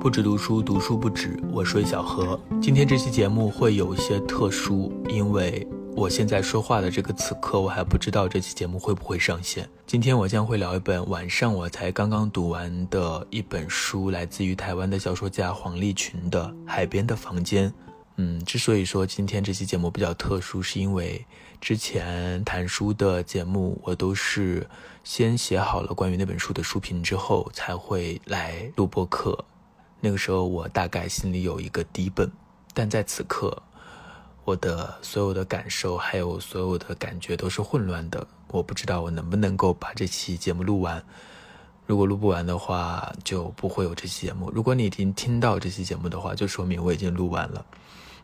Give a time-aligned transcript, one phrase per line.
[0.00, 1.38] 不止读书，读书不止。
[1.52, 2.40] 我是小何。
[2.58, 9.68] 今天这期节目会有一些特殊，因为我现在说话的这个此刻，我还不知道这期节目会不会上线。
[9.86, 17.68] 今天我将会聊一本晚上我才刚刚读完的一本书，来自于台湾的小说家黄立群的《海边的房间》。
[18.16, 21.22] 嗯，之所以说今天这期节目比较特殊，是因为
[21.60, 24.66] 之前谈书的节目，我都是
[25.04, 29.44] 先写好了关于那本书的书评之后，才会来录播课。
[30.00, 32.30] 那个时候我大概心里有一个底本，
[32.72, 33.62] 但在此刻，
[34.44, 38.26] 我的所有的感受还有所有的感觉都是混乱的。
[38.48, 41.02] 我不知道我能不能够把这期节目录完。
[41.86, 44.50] 如果录不完的话，就不会有这期节目。
[44.54, 47.64] 如果你已经听到这期节目的话，就说明我已经录完了。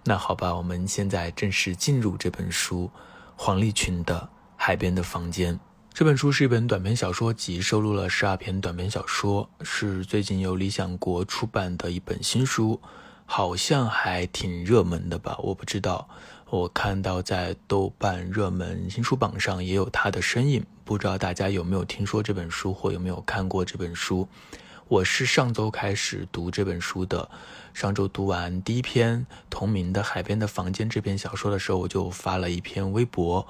[0.04, 2.88] 那好吧，我们现在正式进入这本书，
[3.36, 4.20] 黄立群的
[4.56, 5.54] 《海边的房间》。
[5.96, 12.78] 这本书是一本短篇小说集，收录了十二篇短篇小说，是最近由理想国出版的一本新书，
[13.24, 15.38] 好像还挺热门的吧？
[15.42, 16.06] 我不知道，
[16.50, 24.28] 我看到在豆瓣热门新书榜上也有它的身影，不知道大家有没有听说这本书或有没有看过这本书？
[24.88, 27.30] 我是上周开始读这本书的，
[27.72, 33.46] 上周读完第一篇同名的《海边的房间》这篇小说的时候，我就发了一篇微博。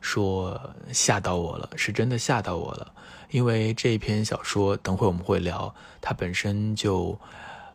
[0.00, 2.92] 说吓到我了，是真的吓到我了。
[3.30, 7.18] 因为这一篇小说，等会我们会聊，它本身就，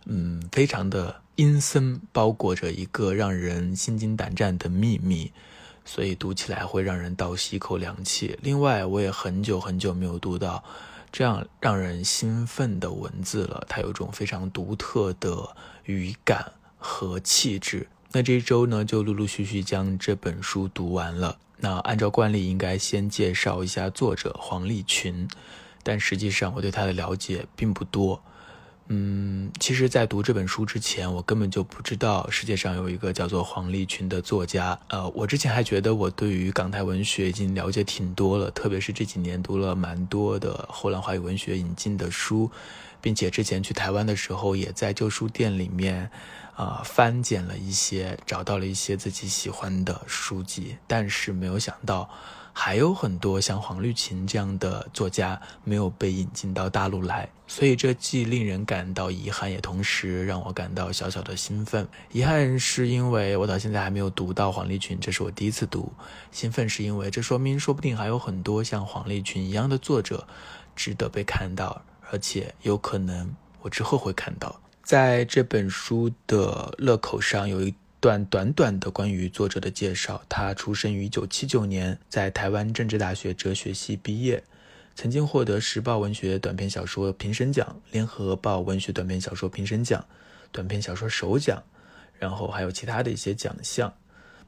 [0.05, 5.31] 嗯，非常的阴森，包裹着一个让人心惊胆战的秘密，
[5.85, 8.37] 所以读起来会让人倒吸一口凉气。
[8.41, 10.63] 另外，我也很久很久没有读到
[11.11, 17.87] 这样让人兴奋的文字了，它有种非常独特的语感和气质。
[18.11, 21.37] 那这一周呢，就陆陆续续将这本书读完了。
[21.57, 25.27] 那按照惯例，应该先介绍一下作者黄立群，
[25.81, 28.21] 但实际上我对他的了解并不多。
[28.89, 34.77] 嗯，其实，在读这本书之前，我根本就不知道世界上有一个叫做黄立群的作家。
[34.89, 42.51] 呃，我之前还觉得我对于港台文学已经了解挺多了，特别是这几年读了蛮多的后浪华语文学引进的书，
[42.99, 46.11] 并且之前去台湾的时候，也在旧书店里面。
[46.55, 52.07] 啊，翻检了一些，找到了一些自己喜欢的书籍，但是没有想到，
[52.53, 61.87] 还有很多像黄立群这样的作家没有被引进到大陆来，所以这既令人感到遗憾，也同时让我感到小小的兴奋。
[62.11, 65.91] 遗憾是因为我到现在还没有读到黄立群，这是我第一次读；
[66.31, 70.27] 兴奋是因为这说明说不定还有很多像黄立群一样的作者
[70.75, 71.81] 值得被看到，
[72.11, 74.59] 而且有可能我之后会看到。
[74.83, 80.21] 在这本书的乐口上有一段短短的关于作者的介绍。
[80.27, 84.43] 他出生于1979年，在台湾政治大学哲学系毕业，
[84.93, 90.05] 曾经获得时报文学短篇小说评审奖、联合报文学短篇小说评审奖、
[90.51, 91.63] 短篇小说首奖，
[92.19, 93.93] 然后还有其他的一些奖项。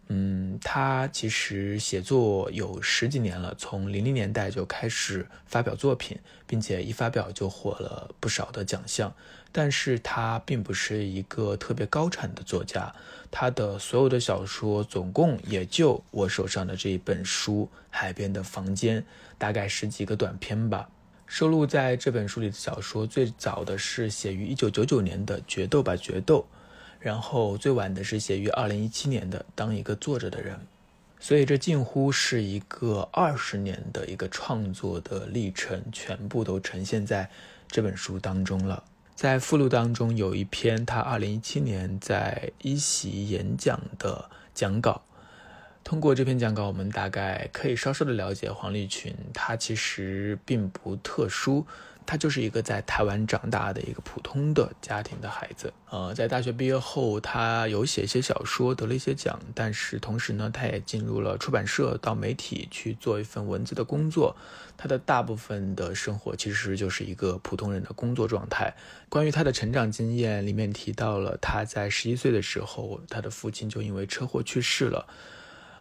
[0.08, 9.12] 嗯，他其实写作有十几年了，从零零年代就开始发表作品，并且一发表就获了不少的奖项。
[9.52, 12.94] 但是他并不是一个特别高产的作家，
[13.32, 19.02] 他的所有的小说总共也就我手上的这一本书《海边的房间》，
[19.38, 20.88] 大概十几个短篇吧。
[21.26, 26.46] 收录在这本书里的小说，最早的是写于一九九九年的《决斗吧，决斗》。
[27.00, 30.56] 然后最晚的是写于二零一七年的《当一个作者的人》，
[31.20, 37.30] 所以这近乎是一个二十年的一个创作的历程，全部都呈现在
[37.68, 38.84] 这本书当中了。
[39.16, 45.04] 在附录当中有一篇他二零一七年在一席演讲的讲稿，
[45.84, 51.66] 通过这篇讲稿，我们大概可以稍稍的了解黄立群，他其实并不特殊。
[52.06, 64.36] 他就是一个在台湾长大的一个普通的家庭的孩子，呃，在大学毕业后，他有写一些小说，得了一些奖，但是同时呢，他也进入了出版社，到媒体去做一份文字的工作。
[64.78, 68.76] 他的大部分的生活其实就是一个普通人的工作状态。
[69.08, 75.08] 关于他的成长经验，里面提到了他在十一岁的时候，他的父亲就因为车祸去世了。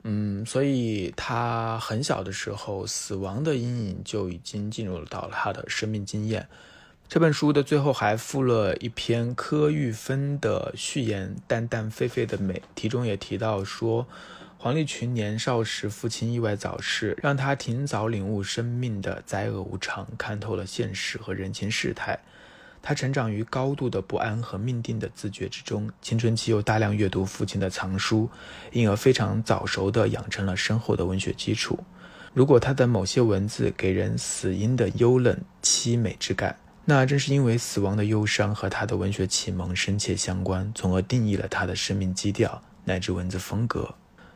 [0.06, 6.46] 嗯，所以他很小的时候，死亡的阴影就已经进入到了他的生命经验。
[7.08, 14.06] 这本书的最后还附了一篇柯玉芬的序言，《淡淡霏霏的美》，题中也提到说，
[14.58, 22.18] 黄立群年少时父亲意外早逝，让他挺早领悟生命的灾厄无常，看透了现实和人情世态。
[22.86, 28.28] 他成长于高度的不安和命定的自觉之中，青春期又大量阅读父亲的藏书，
[28.72, 31.78] 因而非常早熟地养成了深厚的文学基础。
[32.34, 43.94] 如果他的某些文字给人死因的幽冷凄美之感，那正是因为死亡的忧伤和他的文学启蒙深切相关，从而定义了他的生命基调乃至文字风格。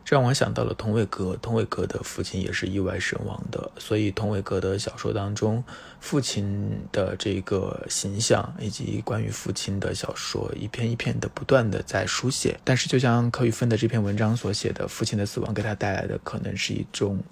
[0.08, 5.62] 这让我想到了童伟格，童伟格的父亲也是意外身亡的，所以童伟格的小说当中，
[6.00, 12.58] 父亲的这个形象以及关于父亲的小说，一篇一篇的不断的在书写。
[12.64, 17.22] 但是，就像柯宇芬的这篇文章所写的，父亲的死亡给他带来的可能是一种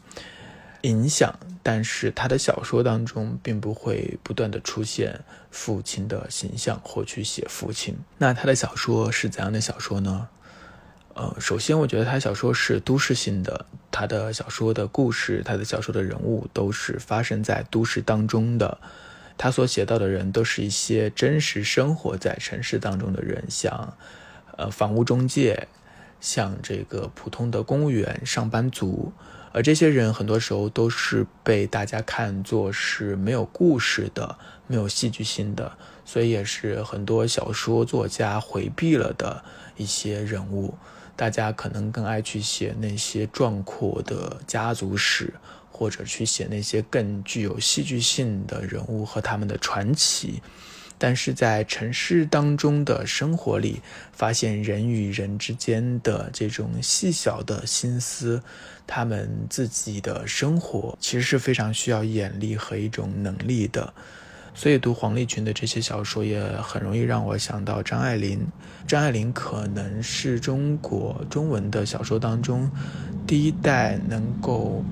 [0.82, 5.18] 影响，但是他的小说当中并不会不断的出现
[5.50, 7.96] 父亲的形象或去写父亲。
[8.18, 10.28] 那他的小说是怎样的小说呢？
[11.16, 18.76] 呃，首先，我觉得他小说是都市性的，他的小说的故事，他的小说的人物都是发生在都市当中的，
[19.38, 23.96] 他所写到的人都是一些真实生活在城市当中的人，像，
[24.58, 25.68] 呃，房屋中介，
[26.20, 29.10] 像这个普通的公务员、上班族，
[29.52, 34.36] 而这些人很多时候都是被大家看作是没有故事的、
[34.66, 39.42] 没有戏剧性的，所以也是很多小说作家回避了的
[39.78, 40.74] 一些人物。
[41.16, 45.32] 大家可能更爱去写那些壮阔的家族史，
[45.72, 50.42] 或者去写那些更具有戏剧性的人物和他们的传奇。
[50.98, 53.82] 但是在城市当中的生活里，
[54.12, 58.42] 发现人与人之间的这种细小的心思，
[58.86, 63.92] 他们自己的生活其实是非常需要眼力和一种能力的。
[64.58, 68.40] 所以读黄立群的这些小说也很容易让我想到张爱玲。
[68.88, 72.70] 张爱玲可能是中国中文的小说当中
[73.26, 74.82] 第一代能够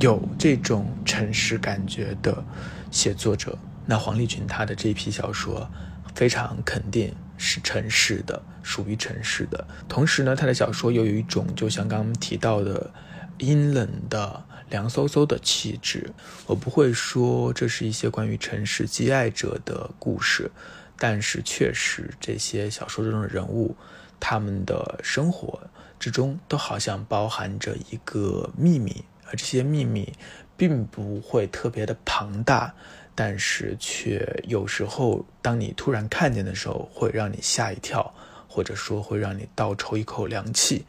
[0.00, 2.42] 有这种城市感觉的
[2.90, 3.58] 写作者。
[3.84, 5.68] 那黄立群他的这批小说
[6.14, 9.62] 非常肯定是城市的，属于城市的。
[9.90, 12.90] 同时呢，他的小说又有一种就像刚刚提到的
[13.36, 14.42] 阴冷的。
[14.70, 16.10] 凉飕飕的气质，
[16.46, 20.50] 我不会说这是一些关于城市积爱者的故事，
[20.96, 23.76] 但是确实这些小说中的人物，
[24.18, 25.60] 他们的生活
[25.98, 30.12] 之中都好像包含着一个秘密，而这些秘密
[30.56, 32.72] 并不会特别的庞大，
[33.14, 38.14] 但是却有时候当你突然看见的时候，会让你吓一跳，
[38.46, 40.84] 或者说会让你倒抽一口凉气。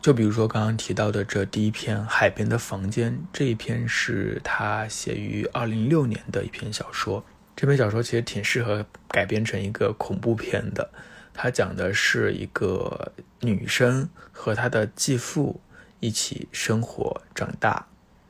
[0.00, 7.24] 就比如说刚刚提到的这第一篇《海边的房间》，这一篇是他写于二零零六年的一篇小说。
[7.56, 10.88] 这篇小说其实挺适合改编成一个恐怖片的。
[11.34, 15.60] 它讲的是一个女生和她的继父
[15.98, 17.84] 一起生活长大。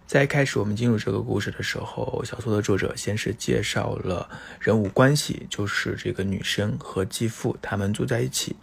[0.06, 4.28] 在一开始我们进入这个故事的时候，小说的作者先是介绍了
[4.58, 8.56] 人物关系，就是这个女生和继父他们住在一起。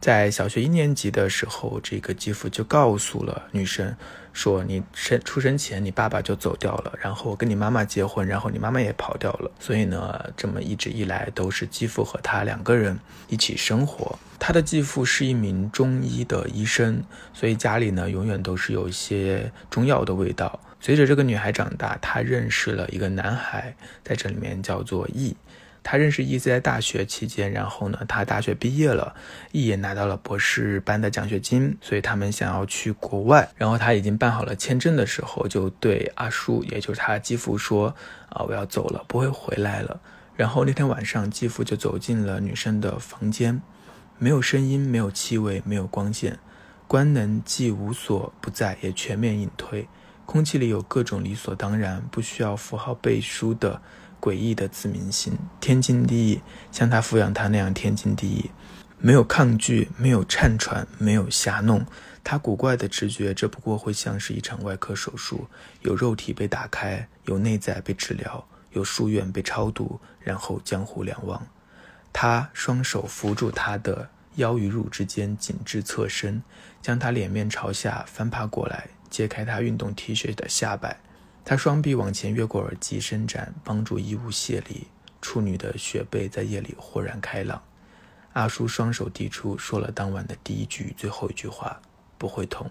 [0.00, 3.96] 在小学一年级的时候，这个继父就告诉了女生，
[4.32, 12.96] 说你生出生前你爸爸就走掉了，然后跟你妈妈结婚，然后你妈妈也跑掉了，所以呢，这么一直以来都是继父和他两个人
[13.28, 14.16] 一起生活。
[14.38, 17.02] 他的继父是一名中医的医生，
[17.34, 20.60] 所以家里呢永远都是有一些中药的味道。
[20.80, 23.74] 随着这个女孩长大，她认识了一个男孩，
[24.04, 25.36] 在这里面叫做易。
[25.82, 29.14] 他认识易在大学期间，然后呢，他大学毕业了，
[29.52, 33.48] 易也拿到了博士班的奖学金，所以他们想要去国外。
[33.56, 37.94] 然后他已经办好了签证的时候，就对阿叔，也就是他继父说
[38.28, 40.00] ：“啊，我要走了，不会回来了。”
[40.36, 43.62] 然后那天晚上，继父就走进了女生的房间，
[44.18, 46.38] 没有声音，没有气味，没有光线，
[46.86, 49.88] 官能既无所不在，也全面隐退，
[50.26, 53.80] 空气里有各种理所当然、不需要符号背书的。
[54.20, 56.40] 诡异的自明心，天经地义，
[56.72, 58.50] 像他抚养他那样天经地义，
[58.98, 61.84] 没有抗拒，没有颤喘，没有瞎弄。
[62.24, 65.46] 他古怪的直觉，这不过会像是一场外科手术，
[65.82, 71.46] 有肉体被打开，有内在被治疗，有书院被超度，然后江湖两忘。
[72.12, 76.42] 他双手扶住他的腰与乳之间，紧致侧身，
[76.82, 80.98] 将他脸面朝下翻爬过来，揭开他运动 T 恤的下摆。
[81.48, 84.86] 他双臂往前越过耳机伸展，帮助衣物卸离。
[85.22, 87.62] 处女的雪背在夜里豁然开朗。
[88.34, 91.80] 阿叔双手递出，说了当晚的第一句、最后一句话
[92.18, 92.70] ：“不会痛。”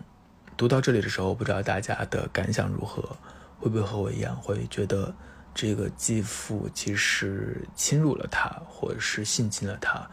[0.55, 3.17] 读到这里的时候，不知道大家的感想如何？
[3.57, 5.11] 会不会和我一样，会觉得
[5.55, 10.07] 这个继父其实侵入了他，或者是性侵了他？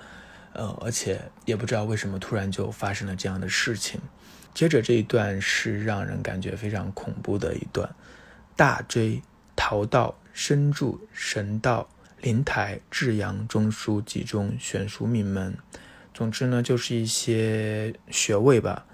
[0.54, 4.00] 呃，而且也不知道为什么突然就发生了这样的事情。
[4.54, 7.94] 接着这一段是让人感觉非常恐怖的一段。
[8.56, 9.20] 大椎
[9.56, 11.88] 陶道深柱神道
[12.20, 15.56] 灵台至阳中枢集中选书命门，
[16.12, 18.86] 总之呢，就是一些穴位吧，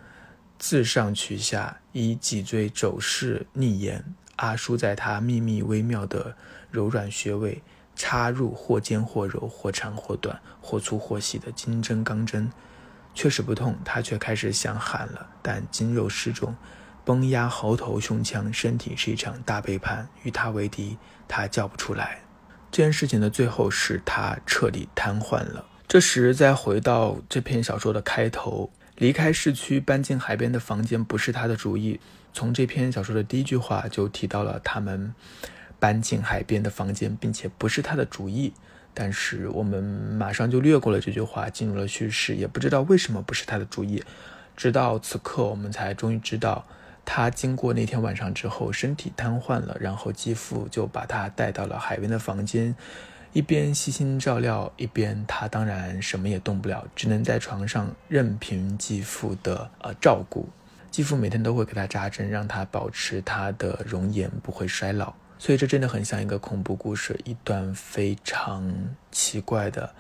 [0.58, 4.02] 自上取下，以脊椎走势逆延。
[4.36, 6.34] 阿叔在他秘密微妙的
[6.70, 7.62] 柔软穴位，
[7.94, 12.50] 插入或尖或柔、或长或短、或粗或细的金针钢针，
[13.14, 15.28] 确实不痛，他却开始想喊了。
[15.42, 16.56] 但筋肉失重，
[17.10, 22.20] 崩压喉头、胸腔，身体是一场大背叛，与他为敌，他叫不出来。
[22.70, 25.64] 这件事情的最后是他彻底瘫痪了。
[25.88, 31.98] 这时再回到这篇小说的开头，离开市区搬进海边的房间不是他的主意。
[32.32, 35.12] 从这篇小说的第一句话就提到了他们。
[35.80, 38.52] 搬进海边的房间，并且不是他的主意，
[38.92, 44.04] 但是我们马上就略过了这句话，进入了叙事，也不知道为什么不是他的主意。
[44.54, 46.66] 直到此刻，我们才终于知道，
[47.04, 52.74] 他经过那天晚上之后，身体瘫痪了，然后继父就把他带到了海边的房间，
[53.32, 60.48] 一边细心照料，一边他当然什么也动不了，只能在床上任凭继父的呃照顾。
[60.90, 65.14] 继父每天都会给他扎针，让他保持他的容颜不会衰老。
[65.38, 68.72] 所以这真的很像一个恐怖故事，一段非常
[69.10, 69.94] 奇怪的、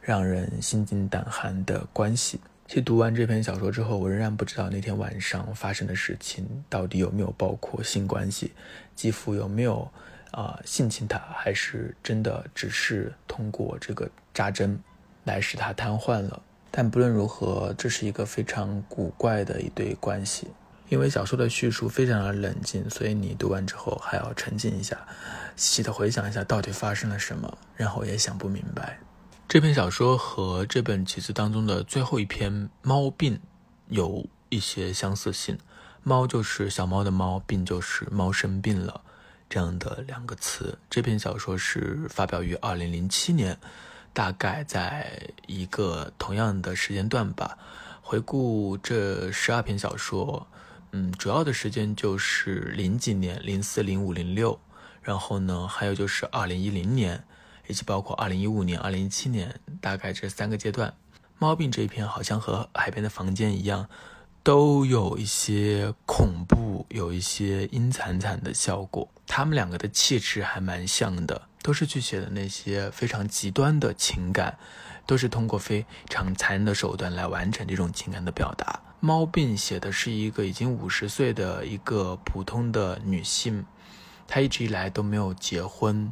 [0.00, 2.40] 让人心惊胆寒的关系。
[2.66, 8.52] 其实读完这篇小说之后，我仍然不知道那天晚上发生的事情到底有没有包括性关系，
[8.94, 9.86] 继父有没有
[10.30, 14.78] 啊性侵他，还是真的只是通过这个扎针
[15.24, 16.42] 来使他瘫痪了。
[16.70, 20.48] 但不论如何，这是一个非常古怪的一对关系。
[20.88, 24.98] 因为小说的叙述非常的冷静，所以你读完之后还要沉浸一下，
[25.54, 28.98] 细细的回想一下到底发生了什么，然后也想不明白。
[29.46, 33.34] 这篇小说和这本集子当中的最后一篇《猫病》
[33.88, 35.58] 有一些相似性，
[36.02, 39.02] 猫就是小猫的猫，病就是猫生病了
[39.48, 40.78] 这样的两个词。
[40.90, 43.56] 这篇小说是发表于二零零七年，
[44.12, 47.56] 大概在一个同样的时间段吧。
[48.02, 50.48] 回顾这十二篇小说。
[50.96, 54.60] 嗯，主要的时间就是零几年，零四、零五、零六，
[55.02, 57.24] 然后呢，还有就是二零一零年，
[57.66, 60.94] 以及包括二零一五年、二零一七年，大概这三个阶段。
[61.38, 63.88] 猫病这一篇好像和海边的房间一样，
[64.42, 69.08] 都有一些恐怖，有一些阴惨惨的效果。
[69.26, 74.58] 他们两个的气质还蛮像的，都是去写的那些非常极端的情感，
[75.06, 78.80] 都是通过非常残忍的手段来完成这种情感的表达。
[79.00, 83.66] 猫病写的是一个已经五十岁的一个普通的女性，
[84.26, 86.10] 她一直以来都没有结婚，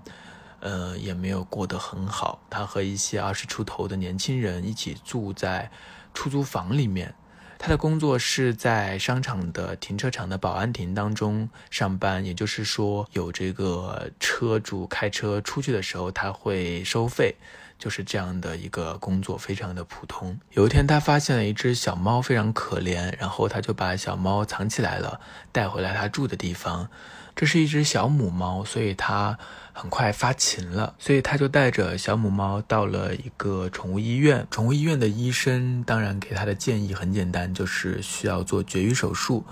[0.62, 2.40] 呃，也没有过得很好。
[2.48, 5.70] 他和一些二十出头的年轻人一起住在
[6.14, 7.14] 出租房里面。
[7.58, 17.36] 他的工作是在商场的停车场的保安亭当中上班，也就是说，有这个车主开车出去的时候，他会收费。
[17.78, 20.38] 就是这样的一个工作，非常的普通。
[20.52, 26.88] 有一天，他发现了一只小猫，非常可怜，然后他就把小猫藏起来了，带回来他住的地方。
[27.34, 29.38] 这是一只小母猫，所以它
[29.72, 34.46] 很快发情了，所以他就带着小母猫到了一个宠物医院。
[34.50, 39.44] 宠物医院的医生当然给他的建议很简单，就是需要做绝育手术，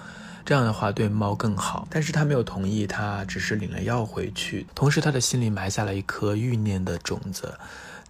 [0.44, 1.88] 这样的话对猫更好。
[1.90, 7.58] 但是他没有同意，他只是领了药回去，同时他的心里埋下了一颗欲念的种子。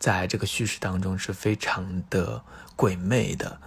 [0.01, 2.43] 在这个叙事当中是非常的
[2.75, 3.61] 鬼魅的，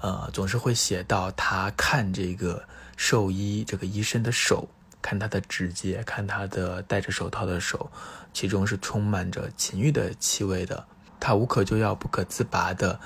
[0.00, 2.62] 呃，总是会写到他看这个
[2.96, 4.68] 兽医这个医生的手，
[5.02, 7.90] 看他的指节，看他的戴着手套的手，
[8.32, 10.84] 其中是充满着情欲的气味的。
[11.18, 12.98] 他无可救药、不可自拔的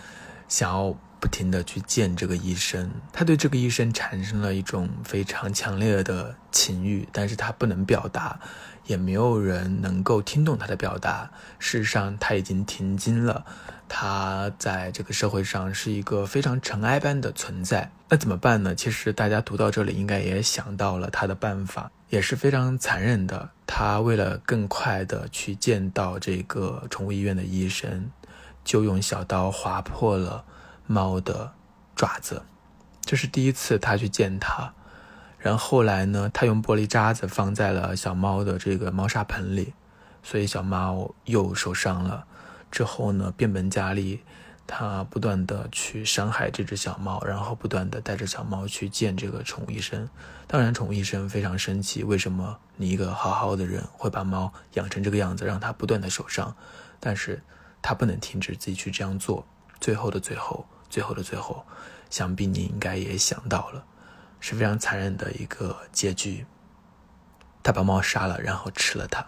[0.48, 8.38] 想要不停的去见这个医生，他对这个医生产生了一种非常强烈的情欲，但是他不能表达。
[8.86, 11.30] 也没有人能够听懂他的表达。
[11.58, 13.46] 事实上，他已经停经了。
[13.88, 17.90] 他在这个社会上是一个非常尘埃般的存在。
[18.08, 18.74] 那怎么办呢？
[18.74, 23.50] 其实大家读到这里，应该也想到了他的办法，也是非常残忍的。
[23.66, 28.10] 他为了更快的去见到这个宠物医院的医生，
[28.64, 30.44] 就用小刀划破了
[30.86, 31.52] 猫的
[31.96, 32.42] 爪子。
[33.02, 34.72] 这是第一次他去见他。
[35.38, 39.74] 然后后来呢，他用玻璃渣子放在了小猫的这个猫砂盆里，
[40.22, 42.26] 所以小猫又受伤了。
[42.74, 44.18] 之后呢，变本加厉，
[44.66, 50.10] 他不断的去伤害这只小猫，然后不断的带着小猫去见这个宠物医生。
[50.48, 56.52] 当然，宠物医生非常生气，为什么你一个好好的人会把猫养成这个样子，让它不断的受伤？
[56.98, 57.40] 但是，
[57.80, 59.46] 他不能停止自己去这样做。
[59.78, 61.64] 最后的最后，最后的最后，
[62.10, 63.84] 想必你应该也想到了。
[64.40, 66.44] 是非常残忍的一个结局。
[67.62, 69.24] 他把猫杀了，然后吃了它。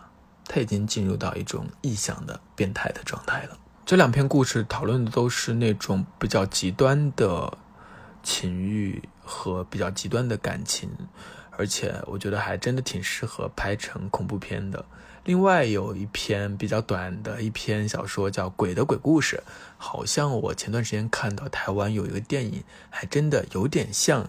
[0.48, 3.58] 他已经进入到一种臆想的变态的状态了。
[3.84, 7.56] 这两篇故事讨论的都是那种比较极端的
[8.22, 10.90] 情欲和比较极端的感情，
[11.52, 14.84] 而且我觉得还真的挺适合拍成恐怖片的。
[15.24, 19.42] 另外有一篇比较短的一篇小说叫《鬼的鬼故事》，
[19.76, 24.28] 好像我前段时间看到台湾有一个电影，还真的有点像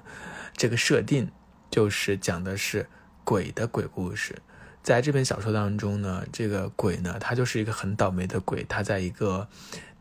[0.55, 1.31] 这个设定，
[1.69, 2.88] 就是讲的是
[3.24, 4.41] 鬼的鬼故事。
[4.84, 9.48] 在这篇小说当中呢，这个鬼呢，他就是一个很倒霉的鬼，他在一个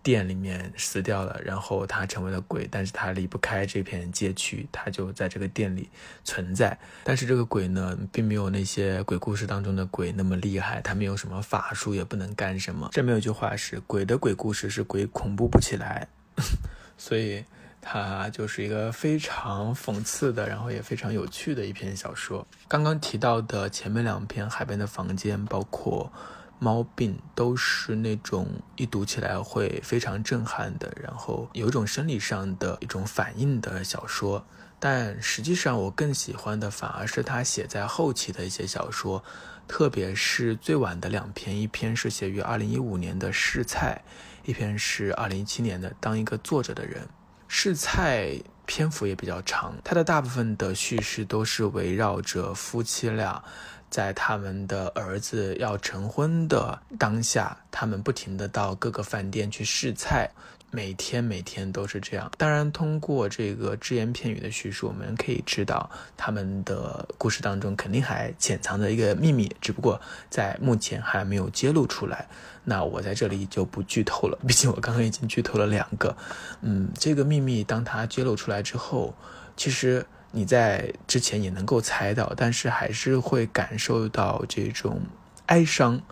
[0.02, 5.88] 店里面死掉了，然后他成为了鬼，但是他离不开这片街区，他就在这个店里
[6.22, 6.78] 存在。
[7.02, 12.88] 但是这个鬼呢，并没有那些鬼故事当中的鬼那么厉害，他没有什么法术，也不能干什么。
[12.92, 16.06] 这边有句话是：鬼的鬼故事是鬼恐怖不起来，
[16.96, 17.44] 所以。
[17.88, 22.44] 它就是一个非常讽刺的，然后也非常有趣的一篇小说。
[22.66, 26.10] 刚刚提到的前面两篇《海边的房间》，包括
[26.58, 34.44] 《猫病》，都是那种一读起来会非常震撼的，然后有一种生理上的一种反应的小说。
[34.80, 39.22] 但实际上，我更喜欢的反而是他写在后期的一些小说，
[39.68, 44.02] 特别是最晚的两篇，一篇是写于二零一五年的《试菜》，
[44.50, 47.02] 一篇是二零一七年的《当一个作者的人》。
[47.48, 53.42] 试菜篇幅也比较长，它的大部分的叙事都是围绕着夫妻俩
[53.88, 60.30] 在他们的儿子要成婚的当下，他们不停的到各个饭店去试菜。
[60.70, 62.30] 每天每天都是这样。
[62.36, 72.26] 当然，通过这个只言片语的叙述，我们可以知道他们的故事当中肯定还潜藏着一个秘密，只不过在目前还没有揭露出来。
[72.64, 76.16] 那我在这里就不剧透了，毕竟我刚刚已经剧透了两个。
[76.60, 79.14] 嗯，这个秘密当它揭露出来之后，
[79.56, 85.00] 其实你在之前也能够猜到，但是还是会感受到这种
[85.46, 86.02] 哀伤，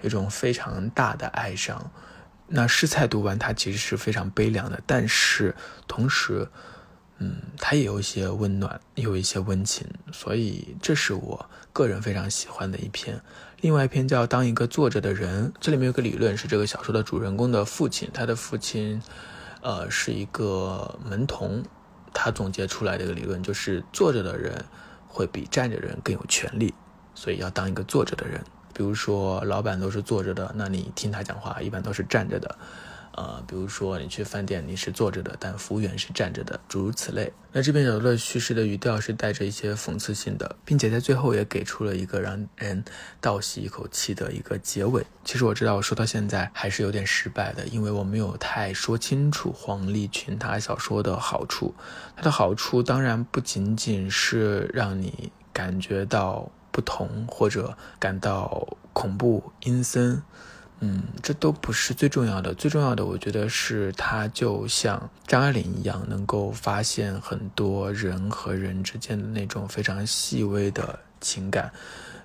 [0.00, 1.90] 一种非常大的哀伤。
[2.48, 5.54] 那试菜读完，它其实是非常悲凉的，但是
[5.86, 6.48] 同时，
[7.18, 13.20] 嗯，它也有一些温暖，有一些温情，所以这是我个人非常喜欢的一篇。
[13.60, 19.02] 另外一篇叫《当一个坐着的人》，这里面有个理论是这个小说的主人公的父亲，他的父亲，
[19.60, 21.62] 呃，是一个门童，
[22.14, 24.64] 他总结出来的一个理论就是坐着的人
[25.06, 26.72] 会比站着的人更有权利，
[27.14, 28.42] 所以要当一个坐着的人。
[28.78, 32.56] 比如说，老板都是坐着的，那你听他讲话一般都是站着的。
[33.16, 37.32] 呃，比如说你去饭店，你是坐着的，但服务员是站着的，诸如此类。
[37.50, 42.84] 那这边小说的叙事的语调是带着一些讽刺性的，并且在最后也给出了一个让人
[43.20, 45.04] 倒吸一口气的一个结尾。
[45.24, 51.74] 其实我知道，我说到现在还是有点失败的，因为我没有太说清楚黄立群他小说的好处。
[52.14, 56.48] 他的好处当然不仅仅是让你感觉到。
[56.78, 60.22] 不同或者感到恐怖阴森，
[60.78, 62.54] 嗯，这都不是最重要的。
[62.54, 71.72] 最重要的，我觉得是他就像张爱玲一样，能够发现很多人和人之间的那种非常细微的情感。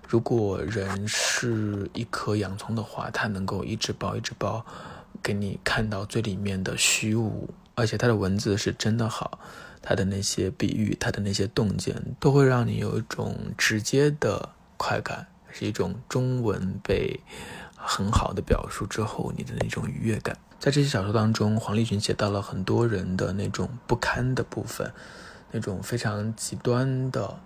[0.08, 4.64] 如果人是一颗洋葱的话，他能够一直包一直包，
[5.24, 7.50] 给你看到最里面的虚无。
[7.74, 9.40] 而且他的文字是真的好。
[9.86, 17.20] 他的那些比喻，他的那些洞见，都会让你有一种直接的快感，是一种中文被
[17.76, 20.38] 很好的表述之后你的那种愉悦感。
[20.58, 24.90] 在这些小说当中，黄立群写到了很多人的那种不堪的部分，
[25.52, 27.38] 那种非常极端的，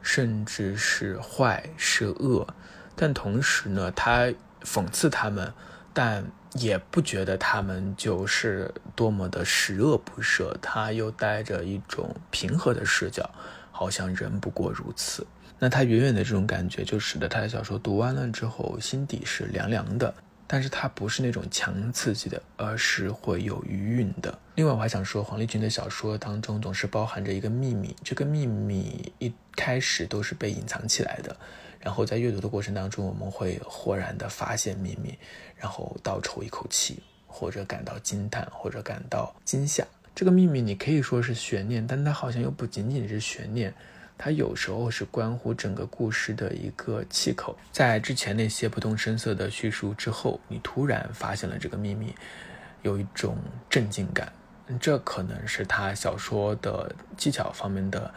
[0.00, 2.46] 甚至是坏是恶，
[2.94, 5.52] 但同时呢，他讽刺他们，
[5.92, 6.30] 但。
[6.54, 13.28] 也不觉得他们就是多么的十恶不赦，他又带着一种平和的视角，
[13.70, 15.26] 好像人不过如此。
[15.58, 20.12] 那他远远的这种感觉，就使得他的小说读完了之后，心底是凉凉的。
[20.52, 24.36] 但是它不是那种强刺激的，而是会有余韵的。
[24.56, 31.36] 另外，我还想说，黄立群的小说当中总是包含着一个秘密，这个秘密一开始都是被隐藏起来的。
[31.80, 35.18] 然后在阅读的过程当中，我们会豁然的发现秘密，
[35.56, 39.82] 然后倒抽一口气，或者感到惊叹，或者感到惊吓。
[40.14, 43.72] 这个秘密你可以说是悬念，但它好像又不仅仅是悬念，
[44.18, 47.56] 它有时候是关乎整个故事的一个气口。
[47.72, 52.14] 在之前那些不动声色的叙述之后，你突然发现了这个秘密，
[52.82, 53.38] 有一种
[53.70, 54.30] 震惊感。
[54.78, 58.12] 这可能是他小说的技巧方面的。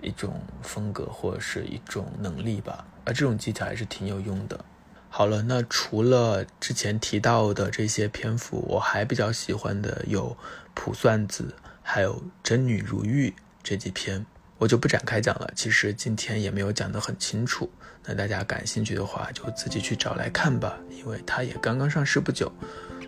[0.00, 4.62] 一种风格或者是一种能力吧，而这种技巧还是挺有用的。
[5.08, 10.30] 好了，那除了之前提到的这些篇幅，我还比较喜欢的有
[10.74, 11.44] 《卜算子》
[11.82, 13.30] 还有《真女如玉》
[13.62, 14.24] 这几篇，
[14.58, 15.50] 我就不展开讲了。
[15.56, 17.70] 其实今天也没有讲得很清楚，
[18.04, 22.52] 那大家感兴趣的话就自己去找来看吧，因为它也刚刚上市不久，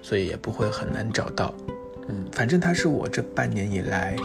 [0.01, 1.55] 所以也不会很难找到。
[2.09, 4.17] 嗯，反正它是我这半年以来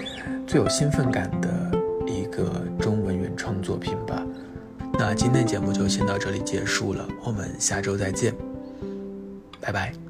[0.48, 1.50] 最有兴奋感的。
[2.08, 3.98] 一个中文原创作品。
[5.08, 8.34] 那今天节目就先到这里结束了，我们下周再见，
[9.62, 10.05] 拜拜。